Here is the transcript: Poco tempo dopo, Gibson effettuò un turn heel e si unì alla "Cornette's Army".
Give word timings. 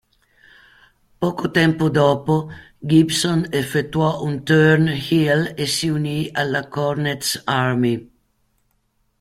Poco 1.19 1.51
tempo 1.51 1.87
dopo, 1.91 2.49
Gibson 2.75 3.45
effettuò 3.51 4.23
un 4.23 4.41
turn 4.43 4.87
heel 4.87 5.53
e 5.55 5.67
si 5.67 5.89
unì 5.89 6.27
alla 6.31 6.67
"Cornette's 6.67 7.39
Army". 7.45 8.09